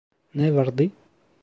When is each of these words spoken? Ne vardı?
Ne 0.33 0.55
vardı? 0.55 0.89